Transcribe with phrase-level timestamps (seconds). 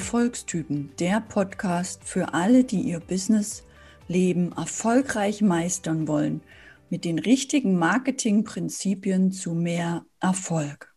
[0.00, 6.40] Erfolgstypen, der Podcast für alle, die ihr Businessleben erfolgreich meistern wollen,
[6.88, 10.94] mit den richtigen Marketingprinzipien zu mehr Erfolg.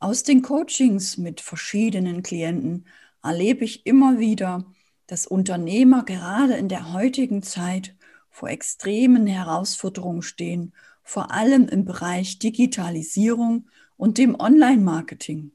[0.00, 2.88] Aus den Coachings mit verschiedenen Klienten
[3.22, 4.64] erlebe ich immer wieder,
[5.06, 7.94] dass Unternehmer gerade in der heutigen Zeit
[8.28, 15.52] vor extremen Herausforderungen stehen, vor allem im Bereich Digitalisierung und dem Online-Marketing.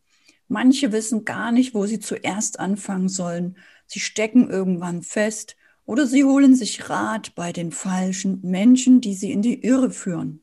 [0.52, 3.56] Manche wissen gar nicht, wo sie zuerst anfangen sollen.
[3.86, 5.56] Sie stecken irgendwann fest
[5.86, 10.42] oder sie holen sich Rat bei den falschen Menschen, die sie in die Irre führen.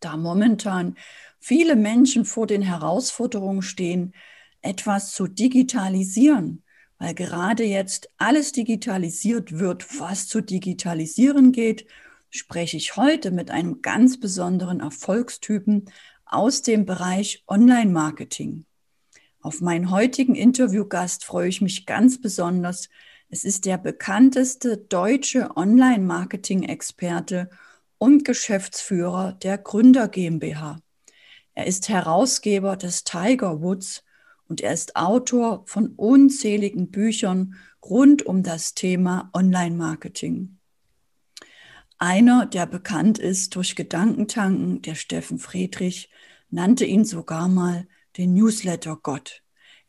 [0.00, 0.96] Da momentan
[1.40, 4.14] viele Menschen vor den Herausforderungen stehen,
[4.60, 6.62] etwas zu digitalisieren,
[6.98, 11.86] weil gerade jetzt alles digitalisiert wird, was zu digitalisieren geht,
[12.28, 15.86] spreche ich heute mit einem ganz besonderen Erfolgstypen
[16.26, 18.66] aus dem Bereich Online-Marketing.
[19.42, 22.88] Auf meinen heutigen Interviewgast freue ich mich ganz besonders.
[23.28, 27.50] Es ist der bekannteste deutsche Online-Marketing-Experte
[27.98, 30.80] und Geschäftsführer der Gründer GmbH.
[31.54, 34.04] Er ist Herausgeber des Tiger Woods
[34.46, 40.58] und er ist Autor von unzähligen Büchern rund um das Thema Online-Marketing.
[41.98, 46.10] Einer, der bekannt ist durch Gedankentanken, der Steffen Friedrich,
[46.48, 49.41] nannte ihn sogar mal den Newsletter Gott.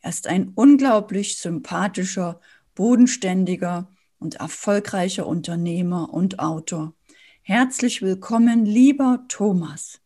[0.04, 2.38] Er ist ein unglaublich sympathischer,
[2.74, 3.88] bodenständiger
[4.18, 6.92] und erfolgreicher Unternehmer und Autor.
[7.40, 10.02] Herzlich willkommen, lieber Thomas.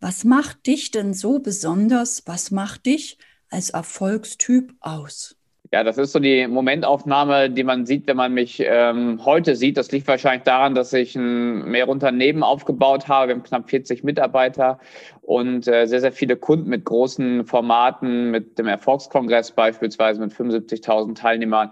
[0.00, 2.24] Was macht dich denn so besonders?
[2.26, 3.18] Was macht dich
[3.50, 5.36] als Erfolgstyp aus?
[5.72, 9.76] Ja, das ist so die Momentaufnahme, die man sieht, wenn man mich ähm, heute sieht.
[9.76, 13.28] Das liegt wahrscheinlich daran, dass ich ein mehr Unternehmen aufgebaut habe.
[13.28, 14.80] Wir haben knapp 40 Mitarbeiter
[15.22, 21.14] und äh, sehr, sehr viele Kunden mit großen Formaten, mit dem Erfolgskongress beispielsweise mit 75.000
[21.14, 21.70] Teilnehmern,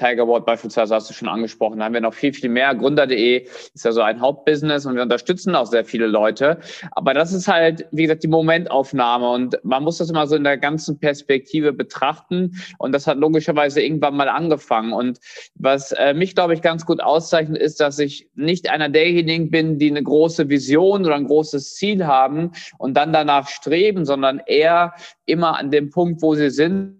[0.00, 1.78] Tiger Ward beispielsweise hast du schon angesprochen.
[1.78, 2.74] Da haben wir noch viel, viel mehr.
[2.74, 6.58] Gründer.de ist ja so ein Hauptbusiness und wir unterstützen auch sehr viele Leute.
[6.92, 10.44] Aber das ist halt, wie gesagt, die Momentaufnahme und man muss das immer so in
[10.44, 14.92] der ganzen Perspektive betrachten und das hat logischerweise irgendwann mal angefangen.
[14.92, 15.18] Und
[15.54, 19.78] was äh, mich, glaube ich, ganz gut auszeichnet, ist, dass ich nicht einer derjenigen bin,
[19.78, 24.94] die eine große Vision oder ein großes Ziel haben und dann danach streben, sondern eher
[25.26, 26.99] immer an dem Punkt, wo sie sind,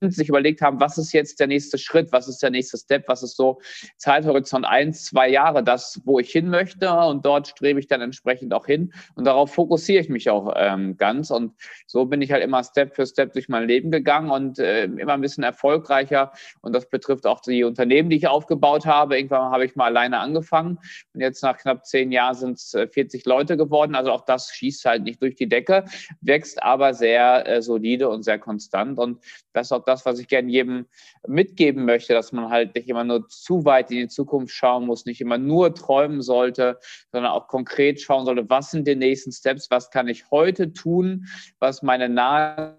[0.00, 3.22] sich überlegt haben, was ist jetzt der nächste Schritt, was ist der nächste Step, was
[3.22, 3.60] ist so
[3.96, 6.92] Zeithorizont eins, zwei Jahre, das, wo ich hin möchte.
[6.92, 8.92] Und dort strebe ich dann entsprechend auch hin.
[9.14, 11.30] Und darauf fokussiere ich mich auch ähm, ganz.
[11.30, 11.54] Und
[11.86, 15.14] so bin ich halt immer Step für Step durch mein Leben gegangen und äh, immer
[15.14, 16.32] ein bisschen erfolgreicher.
[16.60, 19.16] Und das betrifft auch die Unternehmen, die ich aufgebaut habe.
[19.16, 20.78] Irgendwann habe ich mal alleine angefangen.
[21.14, 24.50] Und jetzt nach knapp zehn Jahren sind es äh, 40 Leute geworden, also auch das
[24.50, 25.84] schießt halt nicht durch die Decke,
[26.20, 28.98] wächst aber sehr äh, solide und sehr konstant.
[28.98, 30.86] Und das ist auch das, was ich gerne jedem
[31.26, 35.06] mitgeben möchte, dass man halt nicht immer nur zu weit in die Zukunft schauen muss,
[35.06, 36.78] nicht immer nur träumen sollte,
[37.12, 41.26] sondern auch konkret schauen sollte, was sind die nächsten Steps, was kann ich heute tun,
[41.58, 42.78] was meine nahe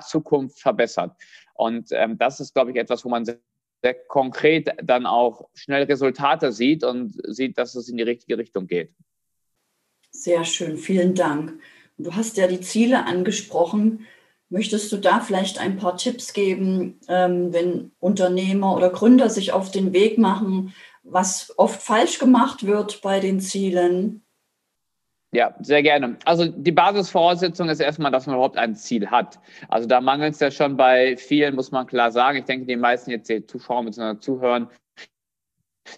[0.00, 1.12] Zukunft verbessert.
[1.54, 3.38] Und ähm, das ist, glaube ich, etwas, wo man sehr,
[3.82, 8.66] sehr konkret dann auch schnell Resultate sieht und sieht, dass es in die richtige Richtung
[8.66, 8.92] geht.
[10.10, 11.60] Sehr schön, vielen Dank.
[11.98, 14.06] Du hast ja die Ziele angesprochen.
[14.48, 19.70] Möchtest du da vielleicht ein paar Tipps geben, ähm, wenn Unternehmer oder Gründer sich auf
[19.70, 24.22] den Weg machen, was oft falsch gemacht wird bei den Zielen?
[25.32, 26.16] Ja, sehr gerne.
[26.24, 29.38] Also die Basisvoraussetzung ist erstmal, dass man überhaupt ein Ziel hat.
[29.68, 32.38] Also da mangelt es ja schon bei vielen, muss man klar sagen.
[32.38, 34.18] Ich denke, die meisten jetzt die Zuschauer bzw.
[34.18, 34.68] zuhören,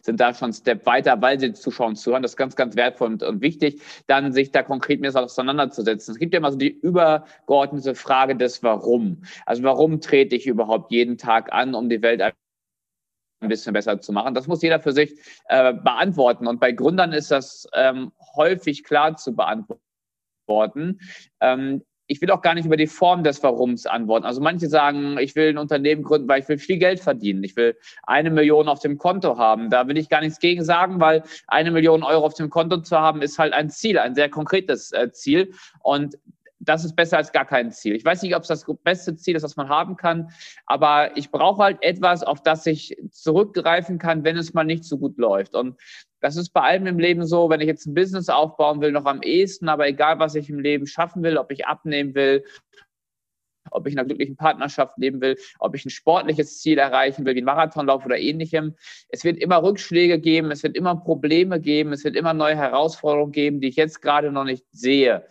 [0.03, 2.23] sind da schon einen Step weiter, weil sie zuschauen, zuhören.
[2.23, 6.13] Das ist ganz, ganz wertvoll und, und wichtig, dann sich da konkret mit auseinanderzusetzen.
[6.13, 9.23] Es gibt ja immer so die übergeordnete Frage des Warum.
[9.47, 14.13] Also warum trete ich überhaupt jeden Tag an, um die Welt ein bisschen besser zu
[14.13, 14.35] machen.
[14.35, 15.15] Das muss jeder für sich
[15.49, 16.47] äh, beantworten.
[16.47, 21.01] Und bei Gründern ist das ähm, häufig klar zu beantworten.
[21.41, 24.25] Ähm, ich will auch gar nicht über die Form des Warums antworten.
[24.25, 27.45] Also manche sagen, ich will ein Unternehmen gründen, weil ich will viel Geld verdienen.
[27.45, 29.69] Ich will eine Million auf dem Konto haben.
[29.71, 32.99] Da will ich gar nichts gegen sagen, weil eine Million Euro auf dem Konto zu
[32.99, 35.53] haben, ist halt ein Ziel, ein sehr konkretes äh, Ziel.
[35.83, 36.17] Und
[36.69, 37.95] das ist besser als gar kein Ziel.
[37.97, 40.31] Ich weiß nicht, ob es das beste Ziel ist, was man haben kann,
[40.67, 44.99] aber ich brauche halt etwas, auf das ich zurückgreifen kann, wenn es mal nicht so
[44.99, 45.55] gut läuft.
[45.55, 45.81] Und
[46.21, 49.07] das ist bei allem im Leben so, wenn ich jetzt ein Business aufbauen will, noch
[49.07, 52.45] am ehesten, aber egal, was ich im Leben schaffen will, ob ich abnehmen will,
[53.71, 57.35] ob ich in einer glücklichen Partnerschaft leben will, ob ich ein sportliches Ziel erreichen will,
[57.35, 58.75] wie ein Marathonlauf oder ähnlichem.
[59.09, 63.33] Es wird immer Rückschläge geben, es wird immer Probleme geben, es wird immer neue Herausforderungen
[63.33, 65.27] geben, die ich jetzt gerade noch nicht sehe.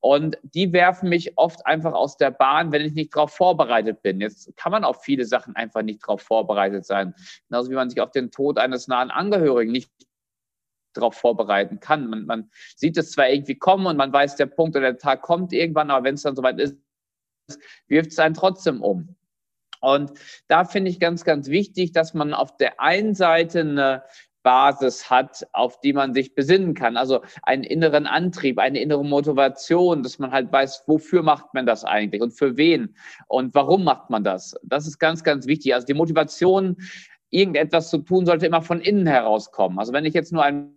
[0.00, 4.20] Und die werfen mich oft einfach aus der Bahn, wenn ich nicht darauf vorbereitet bin.
[4.20, 7.14] Jetzt kann man auf viele Sachen einfach nicht darauf vorbereitet sein.
[7.48, 9.90] Genauso wie man sich auf den Tod eines nahen Angehörigen nicht
[10.92, 12.08] darauf vorbereiten kann.
[12.08, 15.22] Man, man sieht es zwar irgendwie kommen und man weiß, der Punkt oder der Tag
[15.22, 16.76] kommt irgendwann, aber wenn es dann soweit ist,
[17.88, 19.16] wirft es einen trotzdem um.
[19.80, 20.12] Und
[20.46, 24.04] da finde ich ganz, ganz wichtig, dass man auf der einen Seite eine
[24.42, 26.96] Basis hat, auf die man sich besinnen kann.
[26.96, 31.84] Also einen inneren Antrieb, eine innere Motivation, dass man halt weiß, wofür macht man das
[31.84, 32.96] eigentlich und für wen
[33.28, 34.54] und warum macht man das.
[34.62, 35.74] Das ist ganz, ganz wichtig.
[35.74, 36.76] Also die Motivation,
[37.30, 39.78] irgendetwas zu tun, sollte immer von innen herauskommen.
[39.78, 40.76] Also wenn ich jetzt nur einen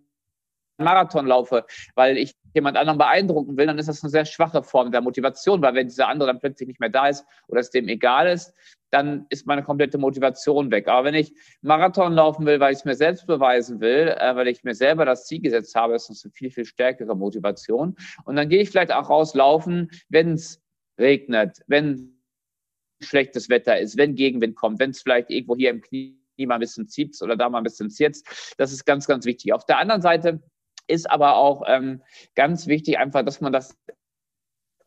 [0.78, 1.64] Marathon laufe,
[1.94, 5.62] weil ich jemand anderen beeindrucken will, dann ist das eine sehr schwache Form der Motivation,
[5.62, 8.52] weil wenn dieser andere dann plötzlich nicht mehr da ist oder es dem egal ist,
[8.90, 10.88] dann ist meine komplette Motivation weg.
[10.88, 14.48] Aber wenn ich Marathon laufen will, weil ich es mir selbst beweisen will, äh, weil
[14.48, 17.96] ich mir selber das Ziel gesetzt habe, ist das eine viel, viel stärkere Motivation.
[18.24, 20.62] Und dann gehe ich vielleicht auch rauslaufen, wenn es
[20.98, 22.16] regnet, wenn
[23.00, 26.60] schlechtes Wetter ist, wenn Gegenwind kommt, wenn es vielleicht irgendwo hier im Knie mal ein
[26.60, 28.22] bisschen zieht oder da mal ein bisschen zieht.
[28.56, 29.52] Das ist ganz, ganz wichtig.
[29.52, 30.42] Auf der anderen Seite
[30.86, 32.02] ist aber auch ähm,
[32.34, 33.76] ganz wichtig einfach, dass man das,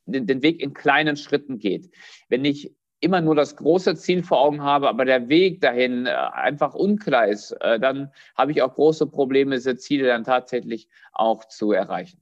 [0.05, 1.91] den, den Weg in kleinen Schritten geht.
[2.27, 6.09] Wenn ich immer nur das große Ziel vor Augen habe, aber der Weg dahin äh,
[6.09, 11.45] einfach unklar ist, äh, dann habe ich auch große Probleme, diese Ziele dann tatsächlich auch
[11.45, 12.21] zu erreichen.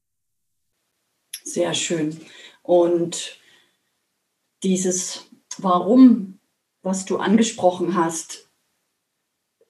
[1.44, 2.19] Sehr schön.
[2.62, 3.39] Und
[4.63, 6.39] dieses Warum,
[6.83, 8.51] was du angesprochen hast,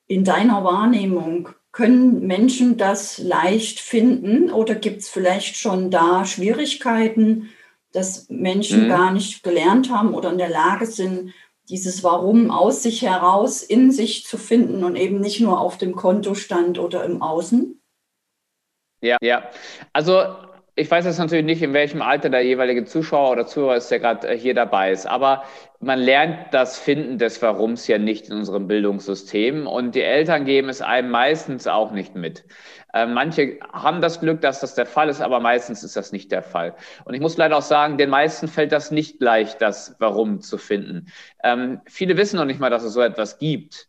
[0.08, 7.50] in deiner Wahrnehmung, können Menschen das leicht finden oder gibt es vielleicht schon da Schwierigkeiten,
[7.92, 8.90] dass Menschen mhm.
[8.90, 11.36] gar nicht gelernt haben oder in der Lage sind,
[11.70, 15.96] dieses Warum aus sich heraus in sich zu finden und eben nicht nur auf dem
[15.96, 17.80] Kontostand oder im Außen?
[19.02, 19.48] Ja, ja.
[19.94, 20.24] Also
[20.80, 24.00] ich weiß jetzt natürlich nicht, in welchem Alter der jeweilige Zuschauer oder Zuhörer ist, der
[24.00, 25.44] gerade äh, hier dabei ist, aber
[25.80, 30.70] man lernt das Finden des Warums ja nicht in unserem Bildungssystem und die Eltern geben
[30.70, 32.46] es einem meistens auch nicht mit.
[32.94, 36.32] Äh, manche haben das Glück, dass das der Fall ist, aber meistens ist das nicht
[36.32, 36.76] der Fall.
[37.06, 40.60] Und ich muss leider auch sagen, den meisten fällt das nicht leicht, das Warum zu
[40.60, 41.08] finden.
[41.44, 43.88] Ähm, viele wissen noch nicht mal, dass es so etwas gibt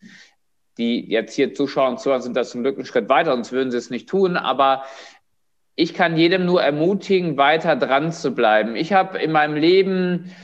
[0.79, 3.73] die jetzt hier zuschauen und zuhören, sind das zum Glück einen Schritt weiter, sonst würden
[3.73, 4.37] sie es nicht tun.
[4.37, 4.85] Aber
[5.81, 8.75] ich kann jedem nur ermutigen, weiter dran zu bleiben.
[8.75, 10.35] Ich habe in meinem Leben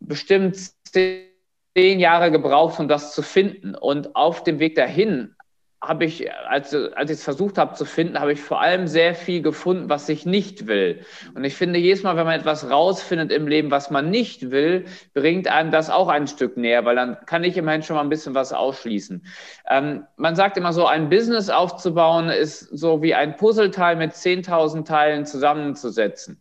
[0.00, 0.54] bestimmt
[0.92, 3.74] zehn Jahre gebraucht, um das zu finden.
[3.74, 5.34] Und auf dem Weg dahin
[5.80, 9.14] habe ich, als, als ich es versucht habe zu finden, habe ich vor allem sehr
[9.14, 11.04] viel gefunden, was ich nicht will.
[11.34, 14.86] Und ich finde, jedes Mal, wenn man etwas rausfindet im Leben, was man nicht will,
[15.14, 18.08] bringt einem das auch ein Stück näher, weil dann kann ich immerhin schon mal ein
[18.08, 19.24] bisschen was ausschließen.
[19.70, 24.84] Ähm, man sagt immer so, ein Business aufzubauen ist so wie ein Puzzleteil mit 10.000
[24.84, 26.40] Teilen zusammenzusetzen.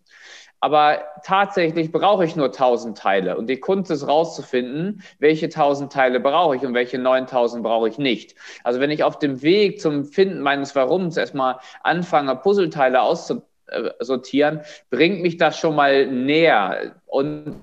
[0.60, 3.38] Aber tatsächlich brauche ich nur 1000 Teile.
[3.38, 7.98] Und die Kunst ist rauszufinden, welche 1000 Teile brauche ich und welche 9000 brauche ich
[7.98, 8.36] nicht.
[8.64, 15.22] Also wenn ich auf dem Weg zum Finden meines Warums erstmal anfange, Puzzleteile auszusortieren, bringt
[15.22, 16.96] mich das schon mal näher.
[17.06, 17.62] Und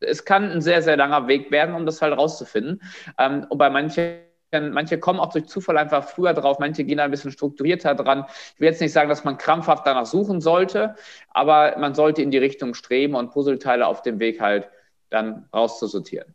[0.00, 2.80] es kann ein sehr, sehr langer Weg werden, um das halt rauszufinden.
[3.18, 7.04] Ähm, und bei manchen manche kommen auch durch Zufall einfach früher drauf, manche gehen da
[7.04, 8.26] ein bisschen strukturierter dran.
[8.54, 10.94] Ich will jetzt nicht sagen, dass man krampfhaft danach suchen sollte,
[11.30, 14.68] aber man sollte in die Richtung streben und Puzzleteile auf dem Weg halt
[15.10, 16.34] dann rauszusortieren.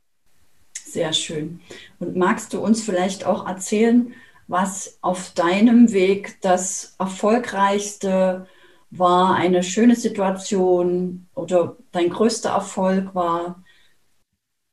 [0.74, 1.62] Sehr schön.
[2.00, 4.14] Und magst du uns vielleicht auch erzählen,
[4.48, 8.48] was auf deinem Weg das erfolgreichste
[8.90, 13.64] war, eine schöne Situation oder dein größter Erfolg war?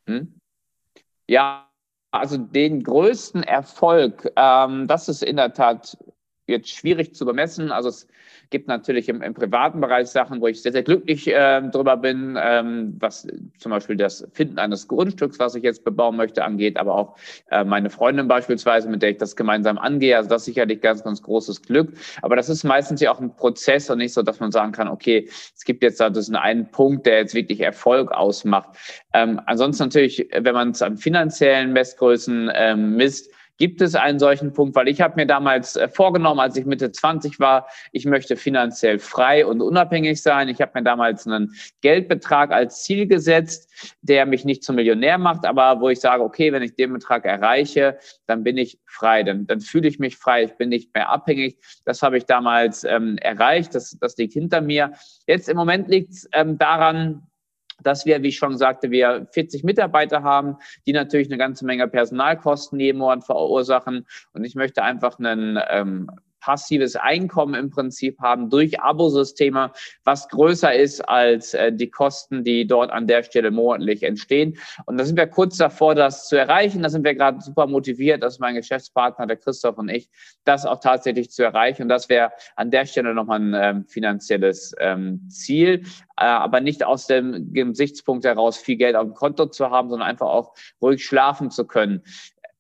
[0.07, 0.41] Hm?
[1.27, 1.66] Ja,
[2.19, 5.97] also den größten Erfolg, ähm, das ist in der Tat
[6.47, 7.73] jetzt schwierig zu bemessen.
[7.73, 8.07] Also es
[8.51, 12.39] gibt natürlich im, im privaten Bereich Sachen, wo ich sehr, sehr glücklich äh, drüber bin,
[12.41, 13.27] ähm, was
[13.59, 17.17] zum Beispiel das Finden eines Grundstücks, was ich jetzt bebauen möchte, angeht, aber auch
[17.51, 20.17] äh, meine Freundin beispielsweise, mit der ich das gemeinsam angehe.
[20.17, 21.93] Also das ist sicherlich ganz, ganz großes Glück.
[22.23, 24.89] Aber das ist meistens ja auch ein Prozess und nicht so, dass man sagen kann,
[24.89, 28.71] okay, es gibt jetzt da diesen einen Punkt, der jetzt wirklich Erfolg ausmacht.
[29.13, 34.53] Ähm, ansonsten natürlich, wenn man es an finanziellen Messgrößen ähm, misst, Gibt es einen solchen
[34.53, 34.75] Punkt?
[34.77, 38.99] Weil ich habe mir damals äh, vorgenommen, als ich Mitte 20 war, ich möchte finanziell
[38.99, 40.49] frei und unabhängig sein.
[40.49, 45.47] Ich habe mir damals einen Geldbetrag als Ziel gesetzt, der mich nicht zum Millionär macht,
[45.47, 49.47] aber wo ich sage, okay, wenn ich den Betrag erreiche, dann bin ich frei, dann,
[49.47, 51.59] dann fühle ich mich frei, ich bin nicht mehr abhängig.
[51.85, 54.93] Das habe ich damals ähm, erreicht, das, das liegt hinter mir.
[55.27, 57.27] Jetzt im Moment liegt es ähm, daran,
[57.83, 60.57] dass wir, wie ich schon sagte, wir 40 Mitarbeiter haben,
[60.87, 64.07] die natürlich eine ganze Menge Personalkosten jeden Monat verursachen.
[64.33, 66.11] Und ich möchte einfach einen ähm,
[66.47, 69.73] passives Einkommen im Prinzip haben durch Abosysteme,
[70.05, 74.57] was größer ist als äh, die Kosten, die dort an der Stelle monatlich entstehen.
[74.85, 76.85] Und da sind wir kurz davor, das zu erreichen.
[76.85, 80.09] Da sind wir gerade super motiviert, dass mein Geschäftspartner, der Christoph und ich,
[80.45, 81.83] das auch tatsächlich zu erreichen.
[81.83, 85.83] Und das wäre an der Stelle nochmal ein ähm, finanzielles ähm, Ziel,
[86.17, 90.09] äh, aber nicht aus dem Gesichtspunkt heraus, viel Geld auf dem Konto zu haben, sondern
[90.09, 92.03] einfach auch ruhig schlafen zu können.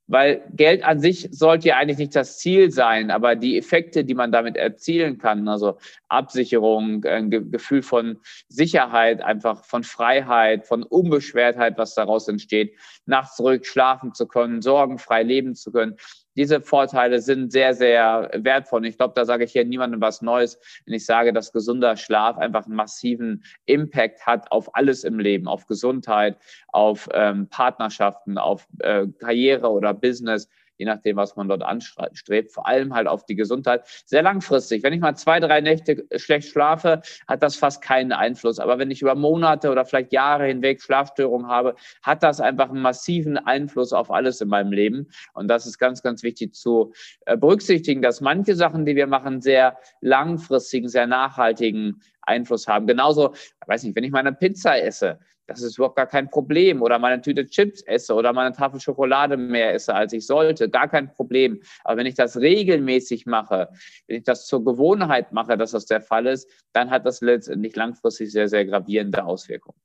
[0.08, 4.14] Weil Geld an sich sollte ja eigentlich nicht das Ziel sein, aber die Effekte, die
[4.14, 11.76] man damit erzielen kann, also Absicherung, ein Gefühl von Sicherheit, einfach von Freiheit, von Unbeschwertheit,
[11.76, 15.96] was daraus entsteht, nachts ruhig schlafen zu können, sorgenfrei leben zu können,
[16.36, 18.86] diese Vorteile sind sehr, sehr wertvoll.
[18.86, 22.38] ich glaube, da sage ich hier niemandem was Neues, wenn ich sage, dass gesunder Schlaf
[22.38, 26.36] einfach einen massiven Impact hat auf alles im Leben, auf Gesundheit,
[26.68, 30.48] auf ähm, Partnerschaften, auf äh, Karriere oder Business
[30.78, 33.82] je nachdem, was man dort anstrebt, vor allem halt auf die Gesundheit.
[34.06, 34.82] Sehr langfristig.
[34.82, 38.58] Wenn ich mal zwei, drei Nächte schlecht schlafe, hat das fast keinen Einfluss.
[38.58, 42.82] Aber wenn ich über Monate oder vielleicht Jahre hinweg Schlafstörungen habe, hat das einfach einen
[42.82, 45.08] massiven Einfluss auf alles in meinem Leben.
[45.34, 46.92] Und das ist ganz, ganz wichtig zu
[47.26, 52.86] äh, berücksichtigen, dass manche Sachen, die wir machen, sehr langfristigen, sehr nachhaltigen Einfluss haben.
[52.86, 53.34] Genauso,
[53.66, 56.82] weiß nicht, wenn ich meine Pizza esse, das ist überhaupt gar kein Problem.
[56.82, 60.88] Oder meine Tüte Chips esse oder meine Tafel Schokolade mehr esse, als ich sollte, gar
[60.88, 61.60] kein Problem.
[61.84, 63.68] Aber wenn ich das regelmäßig mache,
[64.06, 67.76] wenn ich das zur Gewohnheit mache, dass das der Fall ist, dann hat das letztendlich
[67.76, 69.78] langfristig sehr, sehr gravierende Auswirkungen.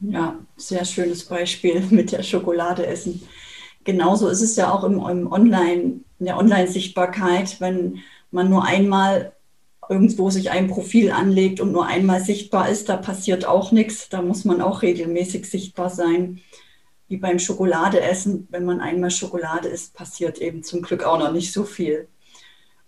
[0.00, 3.26] Ja, sehr schönes Beispiel mit der Schokolade essen.
[3.84, 9.32] Genauso ist es ja auch im, im Online, in der Online-Sichtbarkeit, wenn man nur einmal
[9.88, 14.08] irgendwo sich ein Profil anlegt und nur einmal sichtbar ist, da passiert auch nichts.
[14.08, 16.40] Da muss man auch regelmäßig sichtbar sein.
[17.08, 21.52] Wie beim Schokoladeessen, wenn man einmal Schokolade isst, passiert eben zum Glück auch noch nicht
[21.52, 22.08] so viel.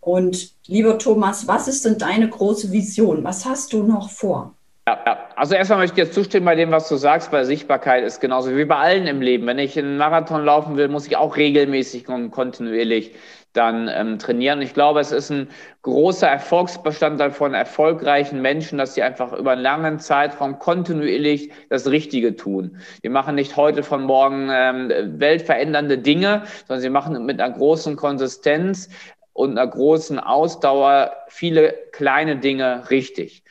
[0.00, 3.25] Und lieber Thomas, was ist denn deine große Vision?
[3.25, 4.55] Was hast du noch vor?
[4.88, 5.19] Ja, ja.
[5.37, 7.31] Also erstmal möchte ich jetzt zustimmen bei dem, was du sagst.
[7.31, 9.47] Bei Sichtbarkeit ist genauso wie bei allen im Leben.
[9.47, 13.14] Wenn ich einen Marathon laufen will, muss ich auch regelmäßig und kontinuierlich
[13.59, 14.62] dann ähm, trainieren.
[14.62, 15.49] Ich glaube, es ist ein
[15.83, 22.37] großer Erfolgsbestandteil von erfolgreichen Menschen, dass sie einfach über einen langen Zeitraum kontinuierlich das Richtige
[22.37, 22.79] tun.
[23.03, 27.97] Wir machen nicht heute von morgen ähm, weltverändernde Dinge, sondern sie machen mit einer großen
[27.97, 28.88] Konsistenz
[29.33, 33.44] und einer großen Ausdauer viele kleine Dinge richtig.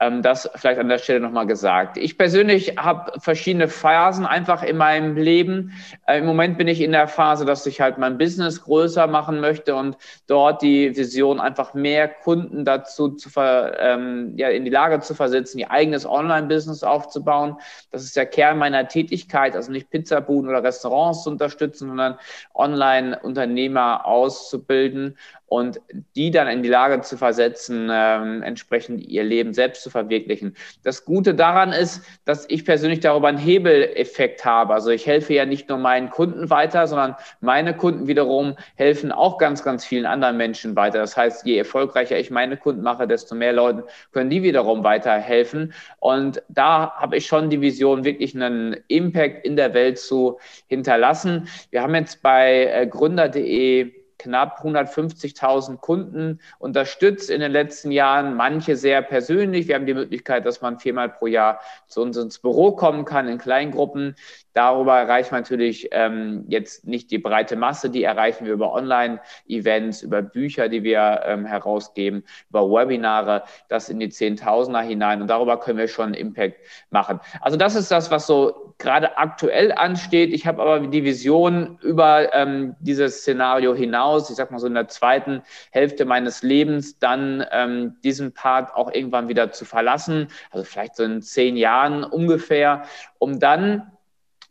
[0.00, 1.96] Ähm, das vielleicht an der Stelle nochmal gesagt.
[1.98, 5.72] Ich persönlich habe verschiedene Phasen einfach in meinem Leben.
[6.06, 9.40] Äh, Im Moment bin ich in der Phase, dass ich halt mein Business größer machen
[9.40, 14.70] möchte und dort die Vision einfach mehr Kunden dazu zu ver, ähm, ja, in die
[14.70, 17.56] Lage zu versetzen, ihr eigenes Online-Business aufzubauen.
[17.92, 22.18] Das ist der Kern meiner Tätigkeit, also nicht Pizzabuden oder Restaurants zu unterstützen, sondern
[22.52, 25.80] Online-Unternehmer auszubilden und
[26.16, 30.56] die dann in die Lage zu versetzen, ähm, entsprechend ihr Leben selbst zu verwirklichen.
[30.82, 34.74] Das Gute daran ist, dass ich persönlich darüber einen Hebeleffekt habe.
[34.74, 39.38] Also ich helfe ja nicht nur meinen Kunden weiter, sondern meine Kunden wiederum helfen auch
[39.38, 40.98] ganz, ganz vielen anderen Menschen weiter.
[40.98, 43.82] Das heißt, je erfolgreicher ich meine Kunden mache, desto mehr Leuten
[44.12, 45.72] können die wiederum weiterhelfen.
[46.00, 51.48] Und da habe ich schon die Vision, wirklich einen Impact in der Welt zu hinterlassen.
[51.70, 58.76] Wir haben jetzt bei äh, gründer.de knapp 150.000 Kunden unterstützt in den letzten Jahren, manche
[58.76, 59.68] sehr persönlich.
[59.68, 63.28] Wir haben die Möglichkeit, dass man viermal pro Jahr zu uns ins Büro kommen kann
[63.28, 64.16] in Kleingruppen.
[64.52, 70.02] Darüber erreicht man natürlich ähm, jetzt nicht die breite Masse, die erreichen wir über Online-Events,
[70.02, 75.58] über Bücher, die wir ähm, herausgeben, über Webinare, das in die Zehntausender hinein und darüber
[75.58, 76.56] können wir schon Impact
[76.90, 77.18] machen.
[77.40, 80.32] Also das ist das, was so gerade aktuell ansteht.
[80.32, 84.74] Ich habe aber die Vision über ähm, dieses Szenario hinaus, ich sag mal so in
[84.74, 90.64] der zweiten Hälfte meines Lebens, dann ähm, diesen Part auch irgendwann wieder zu verlassen, also
[90.64, 92.84] vielleicht so in zehn Jahren ungefähr,
[93.18, 93.90] um dann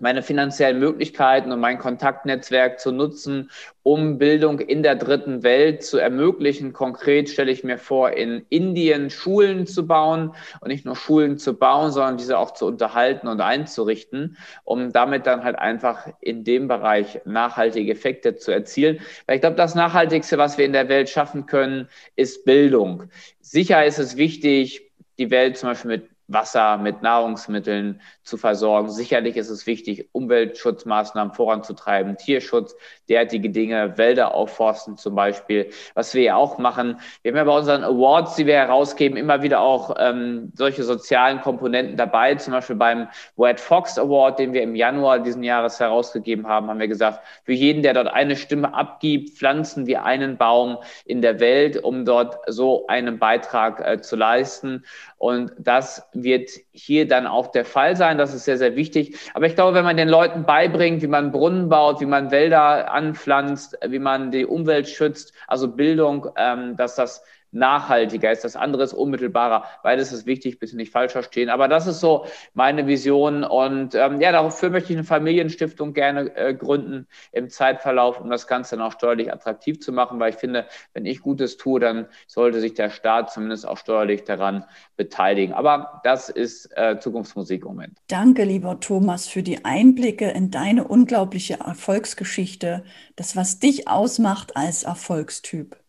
[0.03, 3.49] meine finanziellen Möglichkeiten und mein Kontaktnetzwerk zu nutzen,
[3.83, 6.73] um Bildung in der dritten Welt zu ermöglichen.
[6.73, 11.57] Konkret stelle ich mir vor, in Indien Schulen zu bauen und nicht nur Schulen zu
[11.57, 16.67] bauen, sondern diese auch zu unterhalten und einzurichten, um damit dann halt einfach in dem
[16.67, 18.99] Bereich nachhaltige Effekte zu erzielen.
[19.25, 23.05] Weil ich glaube, das Nachhaltigste, was wir in der Welt schaffen können, ist Bildung.
[23.39, 28.89] Sicher ist es wichtig, die Welt zum Beispiel mit Wasser, mit Nahrungsmitteln zu versorgen.
[28.89, 32.75] Sicherlich ist es wichtig, Umweltschutzmaßnahmen voranzutreiben, Tierschutz,
[33.09, 36.99] derartige Dinge, Wälder aufforsten zum Beispiel, was wir ja auch machen.
[37.21, 41.41] Wir haben ja bei unseren Awards, die wir herausgeben, immer wieder auch ähm, solche sozialen
[41.41, 42.35] Komponenten dabei.
[42.35, 46.79] Zum Beispiel beim Red Fox Award, den wir im Januar diesen Jahres herausgegeben haben, haben
[46.79, 51.39] wir gesagt, für jeden, der dort eine Stimme abgibt, pflanzen wir einen Baum in der
[51.39, 54.85] Welt, um dort so einen Beitrag äh, zu leisten.
[55.17, 58.17] Und das wird hier dann auch der Fall sein.
[58.17, 59.17] Das ist sehr, sehr wichtig.
[59.33, 62.91] Aber ich glaube, wenn man den Leuten beibringt, wie man Brunnen baut, wie man Wälder
[62.91, 68.43] anpflanzt, wie man die Umwelt schützt, also Bildung, ähm, dass das nachhaltiger ist.
[68.43, 69.65] Das andere ist unmittelbarer.
[69.83, 71.49] Beides ist wichtig, bitte nicht falsch verstehen.
[71.49, 73.43] Aber das ist so meine Vision.
[73.43, 78.47] Und ähm, ja, dafür möchte ich eine Familienstiftung gerne äh, gründen im Zeitverlauf, um das
[78.47, 82.07] Ganze dann auch steuerlich attraktiv zu machen, weil ich finde, wenn ich Gutes tue, dann
[82.27, 84.65] sollte sich der Staat zumindest auch steuerlich daran
[84.97, 85.53] beteiligen.
[85.53, 87.97] Aber das ist äh, Zukunftsmusik im Moment.
[88.07, 92.83] Danke, lieber Thomas, für die Einblicke in deine unglaubliche Erfolgsgeschichte,
[93.15, 95.82] das, was dich ausmacht als Erfolgstyp.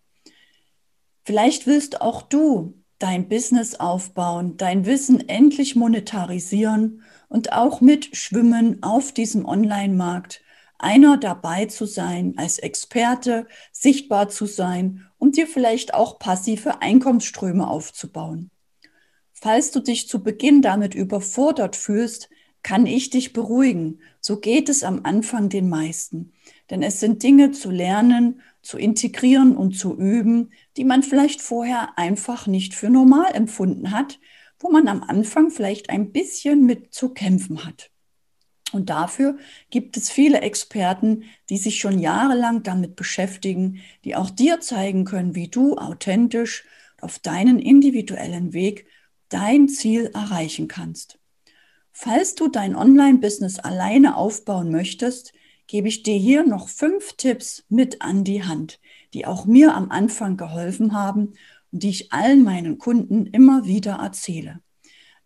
[1.25, 9.12] Vielleicht willst auch du dein Business aufbauen, dein Wissen endlich monetarisieren und auch mitschwimmen auf
[9.12, 10.43] diesem Online-Markt,
[10.78, 17.66] einer dabei zu sein, als Experte sichtbar zu sein und dir vielleicht auch passive Einkommensströme
[17.69, 18.50] aufzubauen.
[19.33, 22.28] Falls du dich zu Beginn damit überfordert fühlst,
[22.62, 24.00] kann ich dich beruhigen.
[24.21, 26.33] So geht es am Anfang den meisten.
[26.71, 31.99] Denn es sind Dinge zu lernen, zu integrieren und zu üben, die man vielleicht vorher
[31.99, 34.18] einfach nicht für normal empfunden hat,
[34.59, 37.90] wo man am Anfang vielleicht ein bisschen mit zu kämpfen hat.
[38.73, 39.38] Und dafür
[39.71, 45.35] gibt es viele Experten, die sich schon jahrelang damit beschäftigen, die auch dir zeigen können,
[45.35, 46.64] wie du authentisch
[47.00, 48.87] auf deinen individuellen Weg
[49.28, 51.18] dein Ziel erreichen kannst.
[51.92, 55.33] Falls du dein Online-Business alleine aufbauen möchtest,
[55.66, 58.81] gebe ich dir hier noch fünf Tipps mit an die Hand,
[59.12, 61.35] die auch mir am Anfang geholfen haben
[61.72, 64.61] und die ich allen meinen Kunden immer wieder erzähle.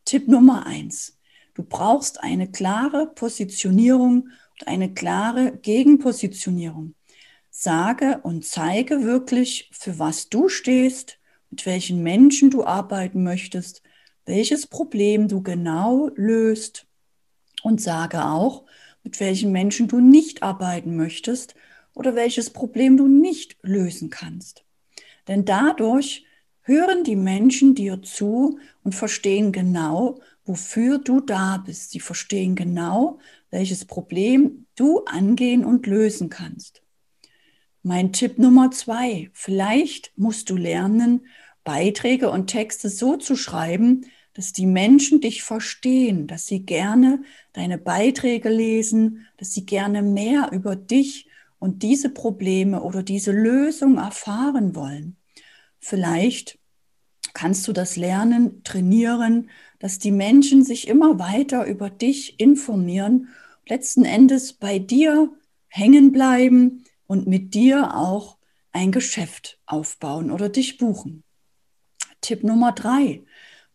[0.05, 1.19] Tipp Nummer eins.
[1.55, 6.95] Du brauchst eine klare Positionierung und eine klare Gegenpositionierung.
[7.51, 11.19] Sage und zeige wirklich, für was du stehst,
[11.51, 13.83] mit welchen Menschen du arbeiten möchtest,
[14.25, 16.87] welches Problem du genau löst
[17.63, 18.65] und sage auch,
[19.09, 21.55] mit welchen Menschen du nicht arbeiten möchtest
[21.95, 24.67] oder welches Problem du nicht lösen kannst.
[25.29, 26.27] Denn dadurch
[26.61, 31.93] hören die Menschen dir zu und verstehen genau, wofür du da bist.
[31.93, 33.19] Sie verstehen genau,
[33.51, 36.83] welches Problem du angehen und lösen kannst.
[37.83, 41.27] Mein Tipp Nummer zwei, vielleicht musst du lernen,
[41.65, 44.05] Beiträge und Texte so zu schreiben,
[44.39, 47.25] dass die Menschen dich verstehen, dass sie gerne
[47.55, 51.27] deine Beiträge lesen, dass sie gerne mehr über dich
[51.59, 55.17] und diese Probleme oder diese Lösung erfahren wollen.
[55.81, 56.61] Vielleicht
[57.35, 63.31] kannst du das lernen, trainieren, dass die Menschen sich immer weiter über dich informieren,
[63.67, 65.33] letzten Endes bei dir
[65.67, 68.39] hängen bleiben und mit dir auch
[68.71, 71.25] ein Geschäft aufbauen oder dich buchen.
[72.21, 73.25] Tipp Nummer drei.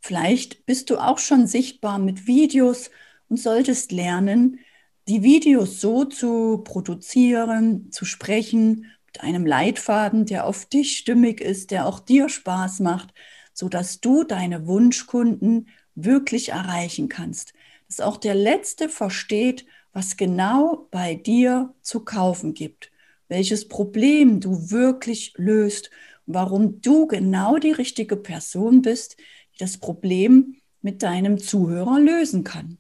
[0.06, 2.92] Vielleicht bist du auch schon sichtbar mit Videos
[3.30, 4.60] und solltest lernen,
[5.08, 11.72] die Videos so zu produzieren, zu sprechen, mit einem Leitfaden, der auf dich stimmig ist,
[11.72, 13.14] der auch dir Spaß macht,
[13.54, 17.54] so dass du deine Wunschkunden wirklich erreichen kannst.
[17.88, 22.92] Dass auch der Letzte versteht, was genau bei dir zu kaufen gibt,
[23.30, 25.92] welches Problem du wirklich löst,
[26.26, 29.16] warum du genau die richtige Person bist,
[29.60, 32.80] das Problem mit deinem Zuhörer lösen kann.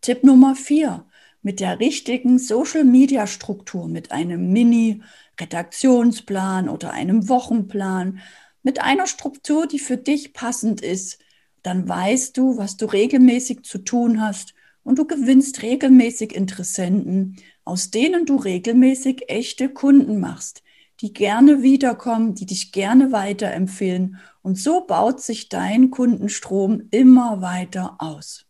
[0.00, 1.06] Tipp Nummer vier.
[1.42, 8.20] Mit der richtigen Social-Media-Struktur, mit einem Mini-Redaktionsplan oder einem Wochenplan,
[8.62, 11.18] mit einer Struktur, die für dich passend ist,
[11.62, 17.90] dann weißt du, was du regelmäßig zu tun hast und du gewinnst regelmäßig Interessenten, aus
[17.90, 20.62] denen du regelmäßig echte Kunden machst,
[21.04, 24.16] die gerne wiederkommen, die dich gerne weiterempfehlen.
[24.40, 28.46] Und so baut sich dein Kundenstrom immer weiter aus.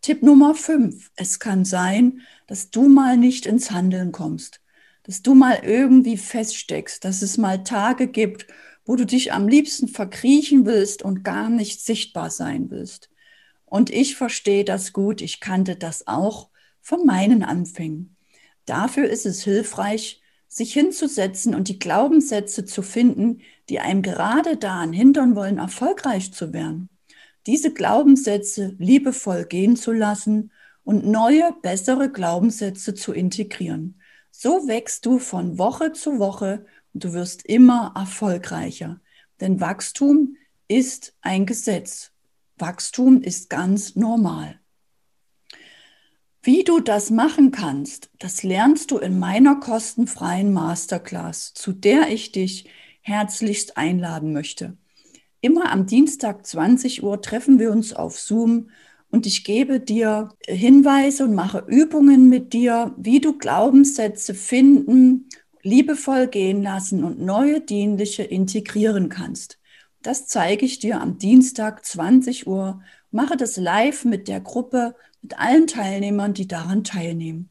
[0.00, 1.12] Tipp Nummer 5.
[1.14, 4.60] Es kann sein, dass du mal nicht ins Handeln kommst,
[5.04, 8.48] dass du mal irgendwie feststeckst, dass es mal Tage gibt,
[8.84, 13.10] wo du dich am liebsten verkriechen willst und gar nicht sichtbar sein willst.
[13.64, 16.48] Und ich verstehe das gut, ich kannte das auch
[16.80, 18.16] von meinen Anfängen.
[18.64, 20.21] Dafür ist es hilfreich,
[20.52, 26.52] sich hinzusetzen und die Glaubenssätze zu finden, die einem gerade daran hindern wollen, erfolgreich zu
[26.52, 26.90] werden.
[27.46, 30.52] Diese Glaubenssätze liebevoll gehen zu lassen
[30.84, 33.98] und neue, bessere Glaubenssätze zu integrieren.
[34.30, 39.00] So wächst du von Woche zu Woche und du wirst immer erfolgreicher.
[39.40, 40.36] Denn Wachstum
[40.68, 42.12] ist ein Gesetz.
[42.58, 44.61] Wachstum ist ganz normal.
[46.44, 52.32] Wie du das machen kannst, das lernst du in meiner kostenfreien Masterclass, zu der ich
[52.32, 52.68] dich
[53.00, 54.76] herzlichst einladen möchte.
[55.40, 58.70] Immer am Dienstag 20 Uhr treffen wir uns auf Zoom
[59.08, 65.28] und ich gebe dir Hinweise und mache Übungen mit dir, wie du Glaubenssätze finden,
[65.62, 69.60] liebevoll gehen lassen und neue dienliche integrieren kannst.
[70.02, 72.82] Das zeige ich dir am Dienstag 20 Uhr.
[73.12, 77.50] Mache das live mit der Gruppe mit allen Teilnehmern, die daran teilnehmen.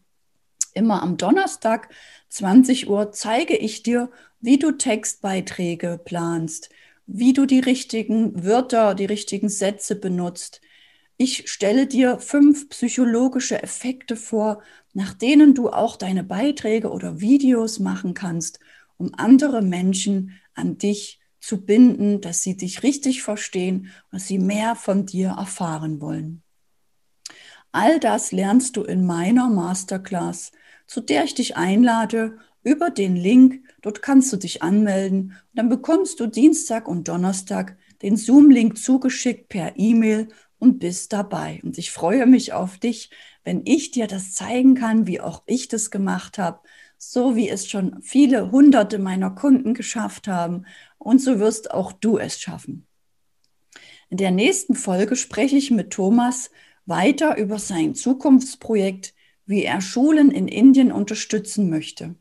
[0.73, 1.89] Immer am Donnerstag
[2.27, 4.11] 20 Uhr zeige ich dir,
[4.41, 6.69] wie du Textbeiträge planst,
[7.05, 10.59] wie du die richtigen Wörter, die richtigen Sätze benutzt.
[11.15, 14.61] Ich stelle dir fünf psychologische Effekte vor,
[14.91, 18.59] nach denen du auch deine Beiträge oder Videos machen kannst,
[18.97, 24.75] um andere Menschen an dich zu binden, dass sie dich richtig verstehen, dass sie mehr
[24.75, 26.43] von dir erfahren wollen.
[27.73, 30.51] All das lernst du in meiner Masterclass,
[30.87, 33.63] zu der ich dich einlade über den Link.
[33.81, 39.49] Dort kannst du dich anmelden und dann bekommst du Dienstag und Donnerstag den Zoom-Link zugeschickt
[39.49, 40.27] per E-Mail
[40.59, 41.59] und bist dabei.
[41.63, 43.09] Und ich freue mich auf dich,
[43.43, 46.59] wenn ich dir das zeigen kann, wie auch ich das gemacht habe,
[46.97, 50.65] so wie es schon viele hunderte meiner Kunden geschafft haben.
[51.01, 52.85] Und so wirst auch du es schaffen.
[54.09, 56.51] In der nächsten Folge spreche ich mit Thomas
[56.85, 59.15] weiter über sein Zukunftsprojekt,
[59.47, 62.13] wie er Schulen in Indien unterstützen möchte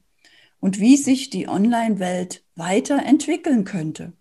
[0.61, 4.14] und wie sich die Online-Welt weiterentwickeln könnte.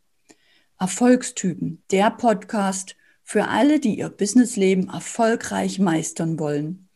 [0.77, 6.89] Erfolgstypen, der Podcast für alle, die ihr Businessleben erfolgreich meistern wollen.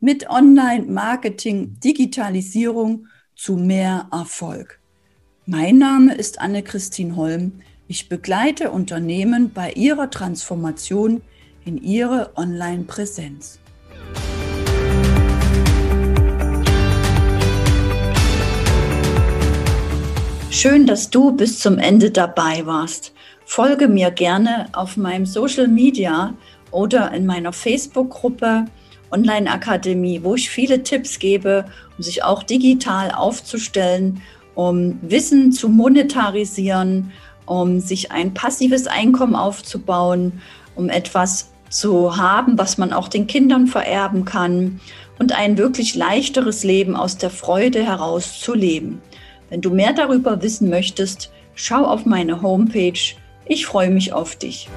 [0.00, 4.80] Mit Online-Marketing, Digitalisierung zu mehr Erfolg.
[5.46, 7.60] Mein Name ist Anne-Christine Holm.
[7.86, 11.20] Ich begleite Unternehmen bei ihrer Transformation
[11.66, 13.58] in ihre Online-Präsenz.
[20.48, 23.12] Schön, dass du bis zum Ende dabei warst.
[23.44, 26.32] Folge mir gerne auf meinem Social Media
[26.70, 28.64] oder in meiner Facebook-Gruppe
[29.10, 31.66] Online Akademie, wo ich viele Tipps gebe,
[31.98, 34.22] um sich auch digital aufzustellen,
[34.54, 37.12] um Wissen zu monetarisieren,
[37.46, 40.40] um sich ein passives Einkommen aufzubauen,
[40.74, 44.80] um etwas zu haben, was man auch den Kindern vererben kann
[45.18, 49.00] und ein wirklich leichteres Leben aus der Freude heraus zu leben.
[49.50, 53.14] Wenn du mehr darüber wissen möchtest, schau auf meine Homepage.
[53.46, 54.68] Ich freue mich auf dich.